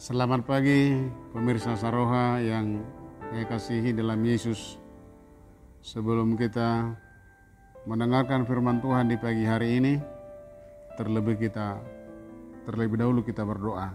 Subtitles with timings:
[0.00, 0.96] Selamat pagi
[1.36, 2.80] pemirsa Saroha yang
[3.20, 4.80] saya kasihi dalam Yesus.
[5.84, 6.96] Sebelum kita
[7.84, 10.00] mendengarkan firman Tuhan di pagi hari ini,
[10.96, 11.76] terlebih kita
[12.64, 13.92] terlebih dahulu kita berdoa.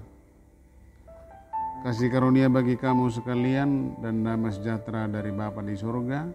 [1.81, 6.29] Kasih karunia bagi kamu sekalian dan damai sejahtera dari Bapa di surga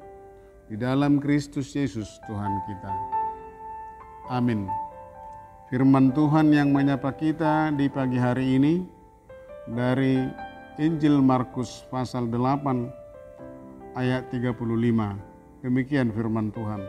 [0.67, 2.93] di dalam Kristus Yesus Tuhan kita.
[4.35, 4.67] Amin.
[5.71, 8.99] Firman Tuhan yang menyapa kita di pagi hari ini
[9.71, 10.27] dari
[10.83, 14.51] Injil Markus pasal 8 ayat 35.
[15.63, 16.83] Demikian firman Tuhan.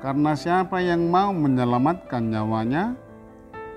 [0.00, 2.96] Karena siapa yang mau menyelamatkan nyawanya,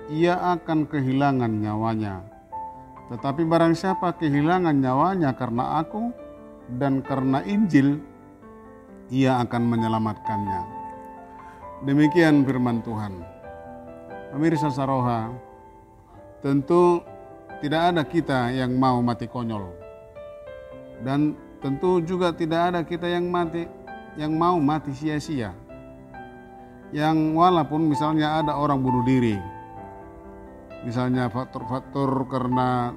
[0.08, 2.24] ia akan kehilangan nyawanya.
[3.12, 6.08] Tetapi barang siapa kehilangan nyawanya karena aku
[6.80, 8.00] dan karena Injil,
[9.12, 10.62] ia akan menyelamatkannya.
[11.84, 13.20] Demikian firman Tuhan.
[14.32, 15.28] Pemirsa Saroha,
[16.40, 17.04] tentu
[17.64, 19.72] tidak ada kita yang mau mati konyol.
[21.00, 21.32] Dan
[21.64, 23.64] tentu juga tidak ada kita yang mati
[24.20, 25.56] yang mau mati sia-sia.
[26.92, 29.40] Yang walaupun misalnya ada orang bunuh diri.
[30.84, 32.92] Misalnya faktor-faktor karena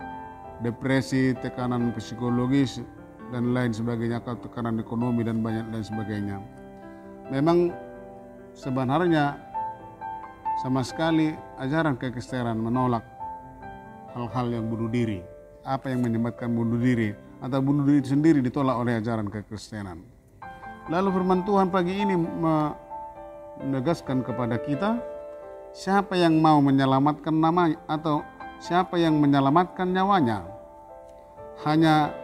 [0.60, 2.84] depresi, tekanan psikologis
[3.32, 6.38] dan lain sebagainya, atau tekanan ekonomi dan banyak lain sebagainya.
[7.32, 7.72] Memang
[8.52, 9.40] sebenarnya
[10.60, 13.17] sama sekali ajaran kekristenan menolak
[14.18, 15.22] hal-hal yang bunuh diri.
[15.62, 20.02] Apa yang menyebabkan bunuh diri atau bunuh diri sendiri ditolak oleh ajaran kekristenan.
[20.90, 24.98] Lalu firman Tuhan pagi ini menegaskan kepada kita
[25.76, 28.26] siapa yang mau menyelamatkan nama atau
[28.58, 30.48] siapa yang menyelamatkan nyawanya.
[31.68, 32.16] Hanya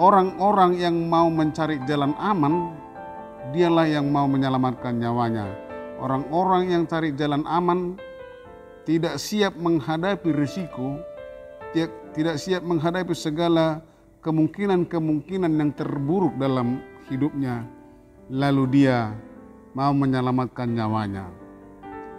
[0.00, 2.72] orang-orang yang mau mencari jalan aman,
[3.52, 5.46] dialah yang mau menyelamatkan nyawanya.
[6.00, 8.00] Orang-orang yang cari jalan aman
[8.84, 11.00] tidak siap menghadapi risiko,
[12.14, 13.80] tidak siap menghadapi segala
[14.20, 17.64] kemungkinan-kemungkinan yang terburuk dalam hidupnya,
[18.32, 19.12] lalu dia
[19.76, 21.28] mau menyelamatkan nyawanya.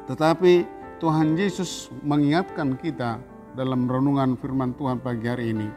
[0.05, 0.65] Tetapi
[1.01, 3.17] Tuhan Yesus mengingatkan kita
[3.57, 5.69] dalam renungan firman Tuhan pagi hari ini,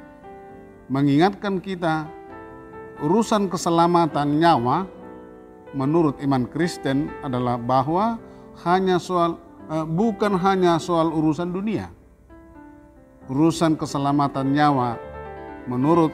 [0.93, 2.09] mengingatkan kita
[3.05, 4.85] urusan keselamatan nyawa
[5.73, 8.19] menurut iman Kristen adalah bahwa
[8.67, 11.93] hanya soal bukan hanya soal urusan dunia.
[13.29, 14.97] Urusan keselamatan nyawa
[15.69, 16.11] menurut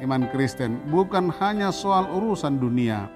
[0.00, 3.06] iman Kristen bukan hanya soal urusan dunia,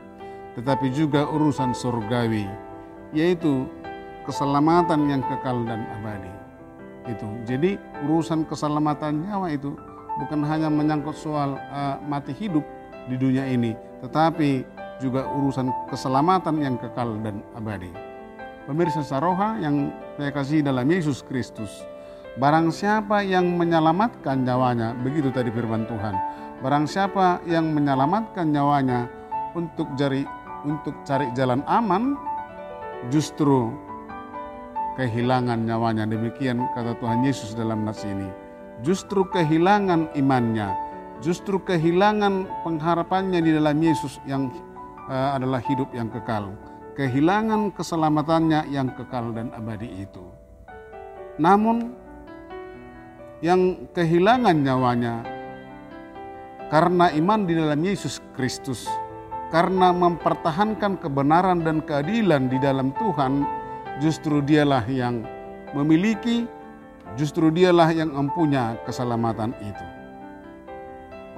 [0.53, 2.45] tetapi juga urusan surgawi,
[3.17, 3.65] yaitu
[4.29, 6.33] keselamatan yang kekal dan abadi.
[7.09, 7.29] Itu.
[7.49, 9.73] Jadi urusan keselamatan nyawa itu
[10.21, 12.61] bukan hanya menyangkut soal uh, mati hidup
[13.09, 13.73] di dunia ini,
[14.05, 14.61] tetapi
[15.01, 18.08] juga urusan keselamatan yang kekal dan abadi.
[18.69, 19.89] Pemirsa Saroha yang
[20.21, 21.89] saya kasih dalam Yesus Kristus.
[22.37, 26.13] Barang siapa yang menyelamatkan nyawanya, begitu tadi firman Tuhan.
[26.61, 29.09] Barang siapa yang menyelamatkan nyawanya
[29.57, 30.21] untuk cari
[30.69, 32.13] untuk cari jalan aman,
[33.09, 33.73] justru
[35.01, 36.05] kehilangan nyawanya.
[36.05, 38.29] Demikian kata Tuhan Yesus dalam nas ini.
[38.85, 40.77] Justru kehilangan imannya,
[41.25, 44.53] justru kehilangan pengharapannya di dalam Yesus yang
[45.09, 46.53] uh, adalah hidup yang kekal.
[46.99, 50.27] Kehilangan keselamatannya yang kekal dan abadi itu.
[51.39, 51.95] Namun
[53.39, 55.23] yang kehilangan nyawanya
[56.75, 58.91] karena iman di dalam Yesus Kristus,
[59.55, 63.47] karena mempertahankan kebenaran dan keadilan di dalam Tuhan,
[64.03, 65.23] justru dialah yang
[65.79, 66.51] memiliki,
[67.15, 69.87] justru dialah yang mempunyai keselamatan itu.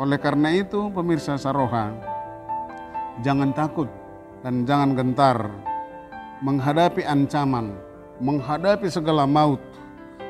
[0.01, 1.93] Oleh karena itu, pemirsa Saroha,
[3.21, 4.00] jangan takut
[4.41, 5.37] dan jangan gentar
[6.41, 7.77] menghadapi ancaman,
[8.21, 9.61] menghadapi segala maut,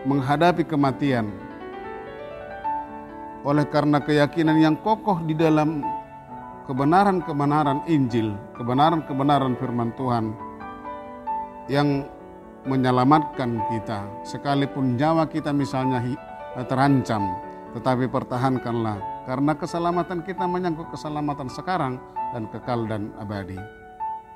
[0.06, 1.30] menghadapi kematian.
[3.46, 5.80] Oleh karena keyakinan yang kokoh di dalam
[6.68, 10.34] kebenaran-kebenaran Injil, kebenaran-kebenaran firman Tuhan
[11.70, 12.04] yang
[12.68, 16.04] menyelamatkan kita, sekalipun nyawa kita misalnya
[16.68, 17.40] terancam,
[17.72, 21.96] tetapi pertahankanlah karena keselamatan kita menyangkut keselamatan sekarang
[22.36, 23.79] dan kekal dan abadi.